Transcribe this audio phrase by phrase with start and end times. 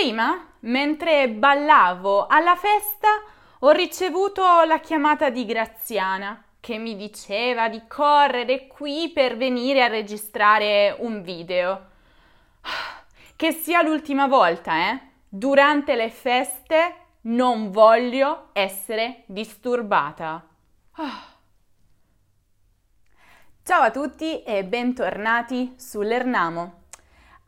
[0.00, 3.08] Prima, mentre ballavo alla festa,
[3.58, 9.88] ho ricevuto la chiamata di Graziana che mi diceva di correre qui per venire a
[9.88, 11.88] registrare un video.
[13.36, 15.00] Che sia l'ultima volta, eh?
[15.28, 20.42] Durante le feste non voglio essere disturbata.
[23.62, 26.79] Ciao a tutti e bentornati sull'Ernamo.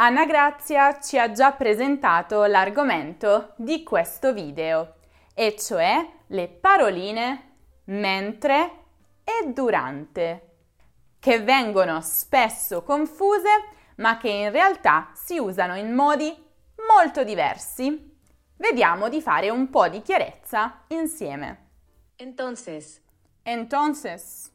[0.05, 4.95] Anna Grazia ci ha già presentato l'argomento di questo video,
[5.33, 7.53] e cioè le paroline
[7.85, 8.81] mentre
[9.23, 10.55] e durante,
[11.21, 13.49] che vengono spesso confuse
[13.99, 16.35] ma che in realtà si usano in modi
[16.93, 18.19] molto diversi.
[18.57, 21.69] Vediamo di fare un po' di chiarezza insieme.
[22.17, 23.01] Entonces.
[23.45, 24.51] Entonces.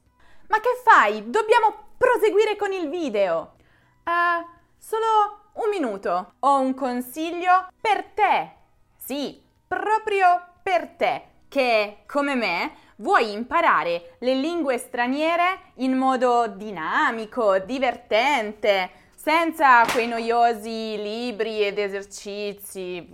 [0.50, 1.30] Ma che fai?
[1.30, 3.56] Dobbiamo proseguire con il video.
[4.04, 6.34] Uh, solo un minuto.
[6.40, 8.52] Ho un consiglio per te.
[8.98, 17.60] Sì, proprio per te, che come me vuoi imparare le lingue straniere in modo dinamico,
[17.60, 23.10] divertente, senza quei noiosi libri ed esercizi,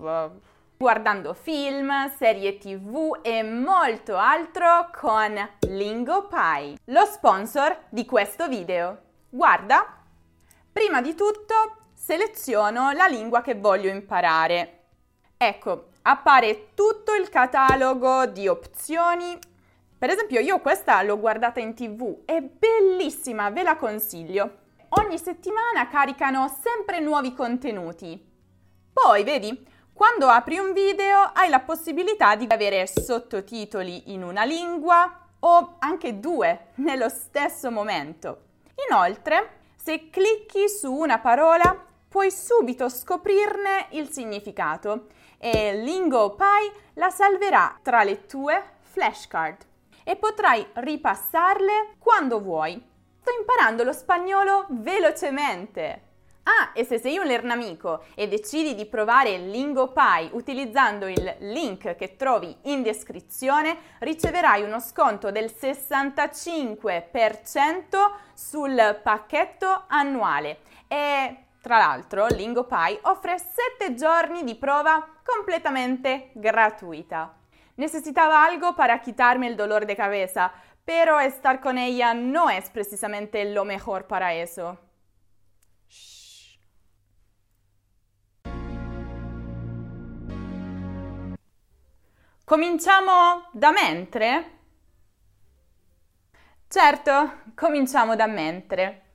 [0.77, 8.97] guardando film, serie tv e molto altro con LingoPie, lo sponsor di questo video.
[9.29, 10.02] Guarda,
[10.73, 14.79] prima di tutto seleziono la lingua che voglio imparare.
[15.37, 19.39] Ecco, appare tutto il catalogo di opzioni
[20.03, 24.57] per esempio io questa l'ho guardata in tv, è bellissima, ve la consiglio.
[24.89, 28.21] Ogni settimana caricano sempre nuovi contenuti.
[28.91, 35.29] Poi, vedi, quando apri un video hai la possibilità di avere sottotitoli in una lingua
[35.39, 38.41] o anche due nello stesso momento.
[38.89, 47.79] Inoltre, se clicchi su una parola puoi subito scoprirne il significato e LingoPie la salverà
[47.81, 49.65] tra le tue flashcard
[50.05, 52.81] e potrai ripassarle quando vuoi.
[53.19, 56.12] Sto imparando lo spagnolo velocemente.
[56.73, 62.55] E se sei un lernamico e decidi di provare LingoPie utilizzando il link che trovi
[62.63, 70.59] in descrizione, riceverai uno sconto del 65% sul pacchetto annuale.
[70.87, 77.33] E tra l'altro, LingoPie offre 7 giorni di prova completamente gratuita.
[77.75, 80.51] Necesitaba algo para quitarme el dolor de cabeza,
[80.83, 84.77] pero estar con ella no es precisamente lo mejor para eso.
[85.87, 86.22] Shh.
[92.53, 94.51] Cominciamo da mentre?
[96.67, 99.13] Certo, cominciamo da mentre.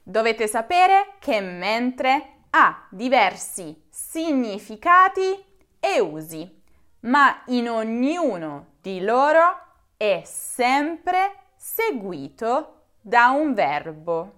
[0.00, 5.44] Dovete sapere che mentre ha diversi significati
[5.80, 6.62] e usi
[7.00, 9.58] ma in ognuno di loro
[9.96, 14.37] è sempre seguito da un verbo.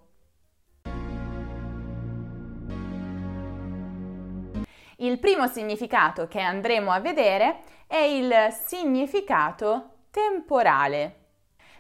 [5.00, 11.16] Il primo significato che andremo a vedere è il significato temporale.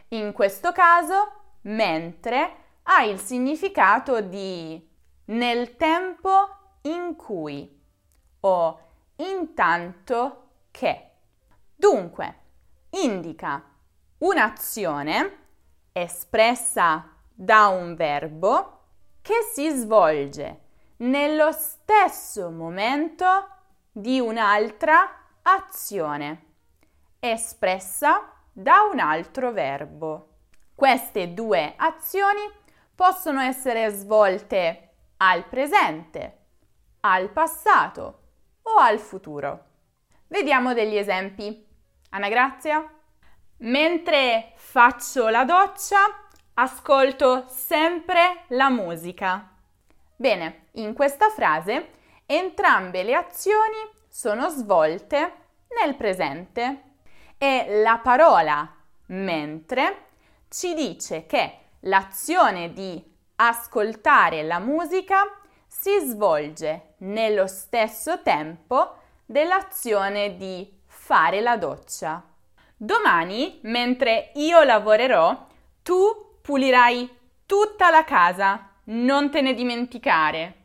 [0.08, 2.54] In questo caso, mentre
[2.84, 4.88] ha il significato di
[5.26, 7.78] nel tempo in cui
[8.40, 8.80] o
[9.16, 11.10] intanto che.
[11.76, 12.36] Dunque,
[13.02, 13.62] indica
[14.18, 15.36] un'azione
[15.92, 18.78] espressa da un verbo
[19.20, 20.68] che si svolge
[21.00, 23.48] nello stesso momento
[23.90, 25.08] di un'altra
[25.42, 26.44] azione
[27.18, 30.28] espressa da un altro verbo.
[30.74, 32.40] Queste due azioni
[32.94, 36.38] possono essere svolte al presente,
[37.00, 38.22] al passato
[38.62, 39.64] o al futuro.
[40.26, 41.66] Vediamo degli esempi.
[42.10, 42.86] Anna Grazia?
[43.58, 45.98] Mentre faccio la doccia,
[46.54, 49.54] ascolto sempre la musica.
[50.16, 51.90] Bene, in questa frase
[52.26, 53.76] entrambe le azioni
[54.08, 55.32] sono svolte
[55.80, 56.82] nel presente
[57.38, 58.68] e la parola
[59.06, 60.06] mentre
[60.48, 63.02] ci dice che l'azione di
[63.36, 65.24] ascoltare la musica
[65.66, 72.22] si svolge nello stesso tempo dell'azione di fare la doccia.
[72.76, 75.46] Domani, mentre io lavorerò,
[75.82, 77.08] tu pulirai
[77.46, 80.59] tutta la casa, non te ne dimenticare.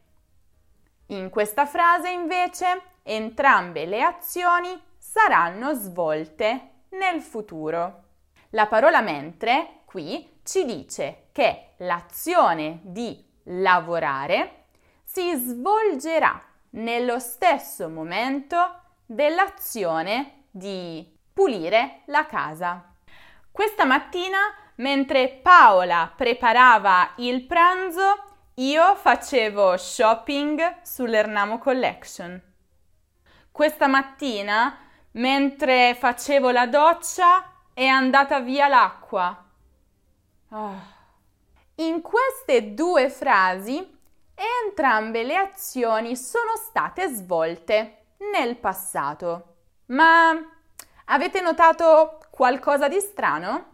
[1.07, 8.03] In questa frase invece entrambe le azioni saranno svolte nel futuro.
[8.49, 14.65] La parola mentre qui ci dice che l'azione di lavorare
[15.03, 16.41] si svolgerà
[16.71, 22.93] nello stesso momento dell'azione di pulire la casa.
[23.51, 24.39] Questa mattina,
[24.77, 32.41] mentre Paola preparava il pranzo, io facevo shopping sull'Ernamo Collection.
[33.51, 34.77] Questa mattina,
[35.11, 39.43] mentre facevo la doccia, è andata via l'acqua.
[40.51, 40.93] Oh.
[41.75, 43.93] In queste due frasi
[44.33, 49.55] entrambe le azioni sono state svolte nel passato.
[49.87, 50.31] Ma
[51.05, 53.73] avete notato qualcosa di strano?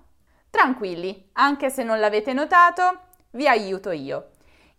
[0.49, 4.30] Tranquilli, anche se non l'avete notato, vi aiuto io.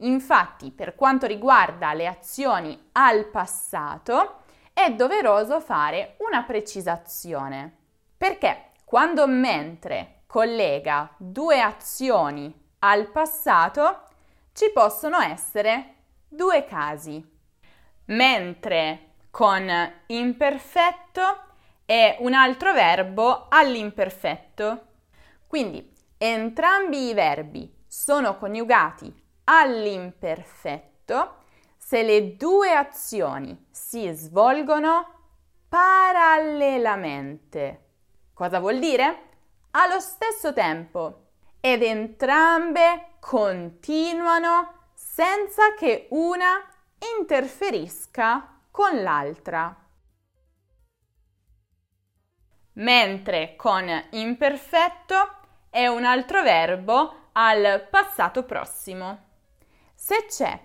[0.03, 4.41] Infatti, per quanto riguarda le azioni al passato,
[4.73, 7.77] è doveroso fare una precisazione.
[8.17, 14.05] Perché quando mentre collega due azioni al passato,
[14.53, 15.95] ci possono essere
[16.29, 17.25] due casi.
[18.07, 19.71] Mentre con
[20.07, 21.45] imperfetto
[21.85, 24.87] è un altro verbo all'imperfetto.
[25.47, 31.41] Quindi entrambi i verbi sono coniugati all'imperfetto
[31.77, 35.21] se le due azioni si svolgono
[35.69, 37.89] parallelamente.
[38.33, 39.29] Cosa vuol dire?
[39.73, 41.31] Allo stesso tempo
[41.61, 46.65] ed entrambe continuano senza che una
[47.19, 49.77] interferisca con l'altra.
[52.75, 55.37] Mentre con imperfetto
[55.69, 59.31] è un altro verbo al passato prossimo.
[60.13, 60.61] Se c'è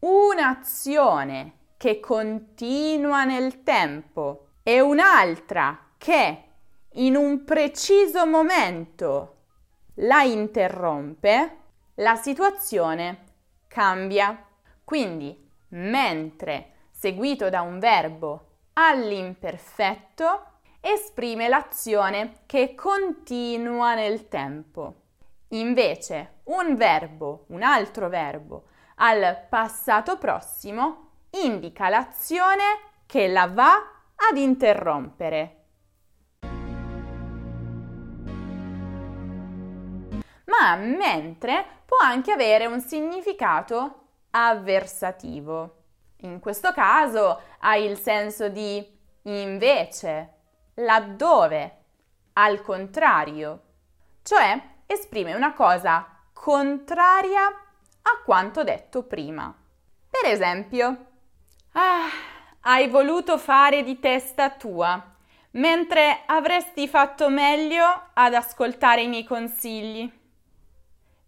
[0.00, 6.44] un'azione che continua nel tempo e un'altra che
[6.90, 9.36] in un preciso momento
[9.94, 11.56] la interrompe,
[11.94, 13.24] la situazione
[13.68, 14.48] cambia.
[14.84, 15.34] Quindi,
[15.68, 24.96] mentre seguito da un verbo all'imperfetto, esprime l'azione che continua nel tempo.
[25.48, 33.74] Invece, un verbo, un altro verbo al passato prossimo indica l'azione che la va
[34.30, 35.58] ad interrompere.
[40.46, 45.82] ma mentre può anche avere un significato avversativo.
[46.18, 48.86] In questo caso ha il senso di
[49.22, 50.32] invece,
[50.74, 51.78] laddove,
[52.34, 53.60] al contrario,
[54.22, 57.63] cioè esprime una cosa contraria
[58.06, 59.54] a quanto detto prima.
[60.08, 61.06] Per esempio,
[61.72, 62.08] ah,
[62.60, 65.12] hai voluto fare di testa tua,
[65.52, 70.10] mentre avresti fatto meglio ad ascoltare i miei consigli.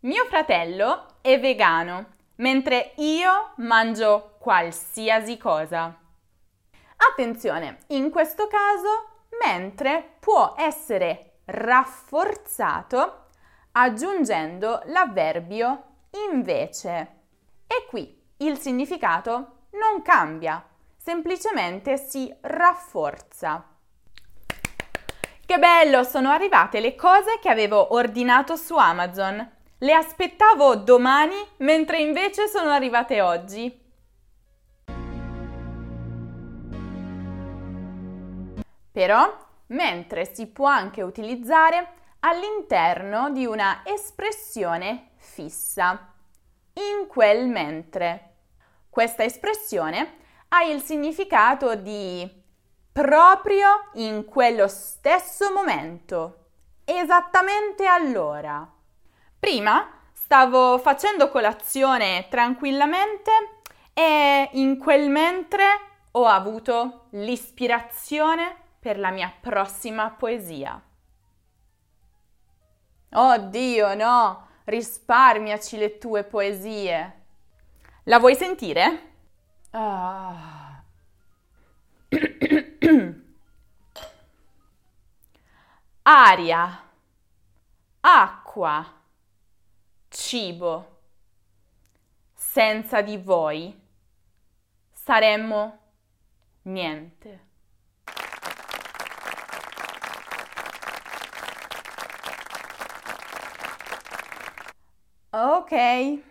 [0.01, 5.99] Mio fratello è vegano, mentre io mangio qualsiasi cosa.
[6.97, 13.25] Attenzione, in questo caso, mentre può essere rafforzato
[13.73, 15.96] aggiungendo l'avverbio
[16.33, 17.15] invece.
[17.67, 20.65] E qui il significato non cambia,
[20.97, 23.77] semplicemente si rafforza.
[25.47, 29.53] Che bello, sono arrivate le cose che avevo ordinato su Amazon.
[29.79, 33.85] Le aspettavo domani, mentre invece sono arrivate oggi.
[38.91, 39.37] Però,
[39.67, 46.15] mentre si può anche utilizzare all'interno di una espressione fissa,
[46.77, 48.35] in quel mentre.
[48.89, 50.19] Questa espressione
[50.49, 52.45] ha il significato di
[52.93, 56.47] proprio in quello stesso momento,
[56.85, 58.67] esattamente allora.
[59.39, 63.31] Prima stavo facendo colazione tranquillamente
[63.93, 65.65] e in quel mentre
[66.13, 70.81] ho avuto l'ispirazione per la mia prossima poesia.
[73.13, 77.25] Oddio, no, risparmiaci le tue poesie.
[78.05, 79.13] La vuoi sentire?
[79.71, 80.83] Ah.
[86.03, 86.83] Aria,
[88.01, 88.95] acqua
[90.09, 90.95] cibo.
[92.35, 93.79] Senza di voi
[94.93, 95.79] saremmo
[96.63, 97.46] niente.
[105.39, 106.23] Ok,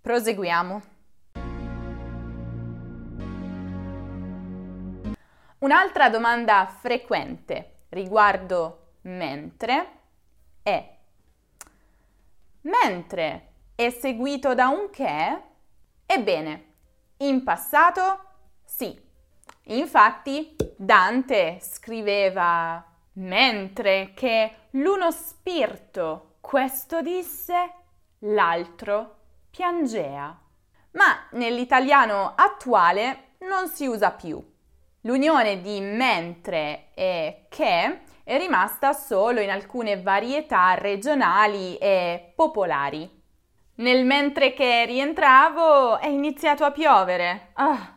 [0.00, 0.82] proseguiamo.
[5.58, 9.90] Un'altra domanda frequente riguardo mentre
[10.64, 10.96] è
[12.62, 15.42] mentre è seguito da un che,
[16.06, 16.64] ebbene,
[17.18, 18.24] In passato?
[18.64, 19.00] Sì.
[19.66, 27.72] Infatti Dante scriveva mentre che l'uno spirito questo disse,
[28.20, 29.16] l'altro
[29.50, 30.36] piangea.
[30.92, 34.42] Ma nell'italiano attuale non si usa più.
[35.02, 43.18] L'unione di mentre e che è rimasta solo in alcune varietà regionali e popolari.
[43.76, 47.50] Nel mentre che rientravo è iniziato a piovere.
[47.54, 47.96] Ah.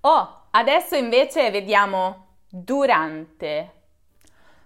[0.00, 3.80] Oh, adesso invece vediamo durante.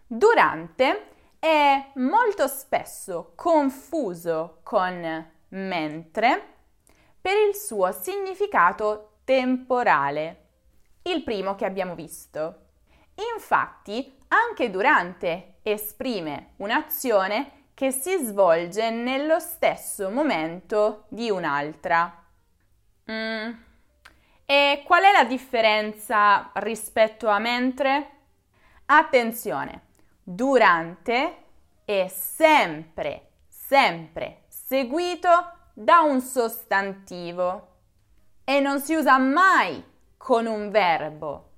[0.06, 6.54] Durante è molto spesso confuso con mentre
[7.20, 10.44] per il suo significato temporale,
[11.02, 12.64] il primo che abbiamo visto.
[13.34, 22.24] Infatti, anche durante esprime un'azione che si svolge nello stesso momento di un'altra.
[23.10, 23.52] Mm.
[24.46, 28.10] E qual è la differenza rispetto a mentre?
[28.86, 29.85] Attenzione,
[30.28, 31.44] durante
[31.84, 35.28] è sempre, sempre seguito
[35.72, 37.74] da un sostantivo
[38.42, 39.80] e non si usa mai
[40.16, 41.50] con un verbo.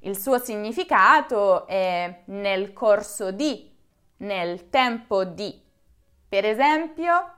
[0.00, 3.72] Il suo significato è nel corso di,
[4.16, 5.62] nel tempo di.
[6.28, 7.34] Per esempio,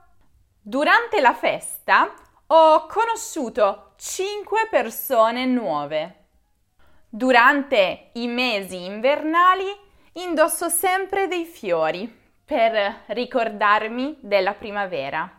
[0.59, 2.11] durante la festa
[2.47, 6.23] ho conosciuto 5 persone nuove.
[7.07, 9.84] Durante i mesi invernali
[10.15, 15.29] indosso sempre dei fiori per ricordarmi della primavera.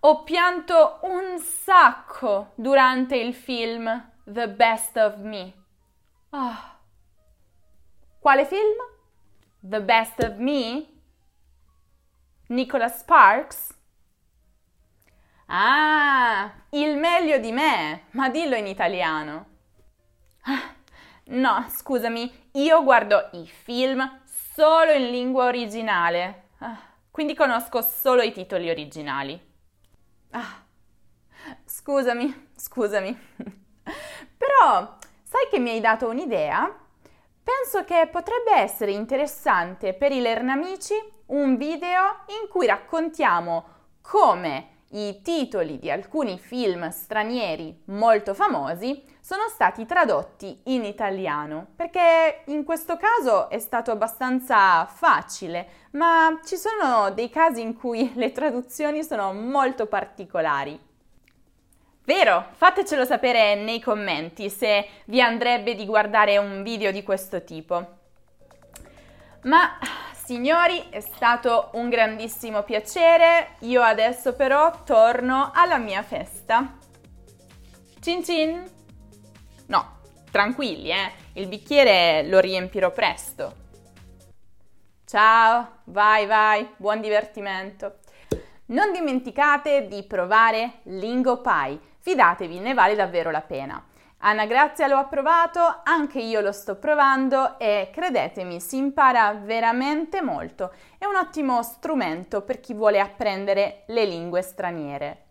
[0.00, 5.52] Ho pianto un sacco durante il film The Best of Me.
[6.30, 6.78] Oh.
[8.18, 8.76] Quale film?
[9.58, 10.86] The Best of Me?
[12.46, 13.76] Nicholas Sparks?
[15.46, 19.46] Ah, il meglio di me, ma dillo in italiano.
[20.42, 20.74] Ah,
[21.30, 26.78] no, scusami, io guardo i film solo in lingua originale, ah,
[27.10, 29.40] quindi conosco solo i titoli originali.
[30.30, 30.62] Ah,
[31.64, 33.18] scusami, scusami.
[34.36, 34.98] Però
[35.30, 36.68] Sai che mi hai dato un'idea?
[37.40, 40.92] Penso che potrebbe essere interessante per i Lernamici
[41.26, 43.64] un video in cui raccontiamo
[44.00, 52.42] come i titoli di alcuni film stranieri molto famosi sono stati tradotti in italiano, perché
[52.46, 58.32] in questo caso è stato abbastanza facile, ma ci sono dei casi in cui le
[58.32, 60.78] traduzioni sono molto particolari.
[62.04, 62.46] Vero?
[62.52, 67.98] Fatecelo sapere nei commenti se vi andrebbe di guardare un video di questo tipo.
[69.42, 69.78] Ma
[70.30, 73.56] signori, è stato un grandissimo piacere.
[73.62, 76.78] Io adesso però torno alla mia festa.
[77.98, 78.62] Cin cin!
[79.66, 79.96] No,
[80.30, 81.10] tranquilli, eh.
[81.32, 83.54] Il bicchiere lo riempirò presto.
[85.04, 87.98] Ciao, vai vai, buon divertimento.
[88.66, 93.84] Non dimenticate di provare Lingo Pie Fidatevi, ne vale davvero la pena.
[94.22, 100.20] Anna Grazia lo ha provato, anche io lo sto provando e credetemi, si impara veramente
[100.20, 100.74] molto.
[100.98, 105.24] È un ottimo strumento per chi vuole apprendere le lingue straniere.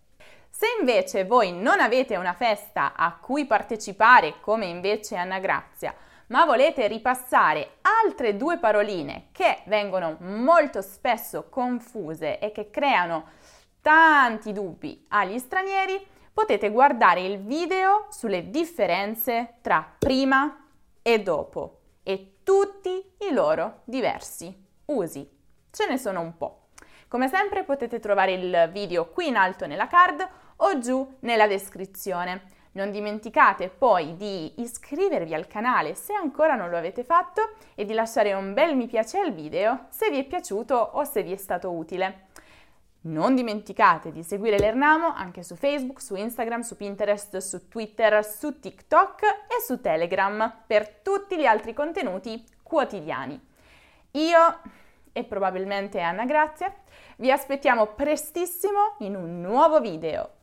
[0.50, 5.94] Se invece voi non avete una festa a cui partecipare come invece Anna Grazia,
[6.30, 13.28] ma volete ripassare altre due paroline che vengono molto spesso confuse e che creano
[13.84, 20.68] tanti dubbi agli stranieri, potete guardare il video sulle differenze tra prima
[21.02, 24.50] e dopo e tutti i loro diversi
[24.86, 25.30] usi.
[25.70, 26.68] Ce ne sono un po'.
[27.10, 32.44] Come sempre potete trovare il video qui in alto nella card o giù nella descrizione.
[32.72, 37.94] Non dimenticate poi di iscrivervi al canale se ancora non lo avete fatto e di
[37.94, 41.38] lasciare un bel mi piace al video se vi è piaciuto o se vi è
[41.38, 42.28] stato utile.
[43.02, 48.60] Non dimenticate di seguire l'Ernamo anche su Facebook, su Instagram, su Pinterest, su Twitter, su
[48.60, 53.40] TikTok e su Telegram per tutti gli altri contenuti quotidiani.
[54.12, 54.60] Io
[55.14, 56.74] e probabilmente Anna Grazia
[57.18, 60.39] vi aspettiamo prestissimo in un nuovo video.